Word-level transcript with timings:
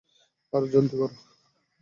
আরে 0.53 0.67
জলদি 0.73 0.95
কর। 0.99 1.11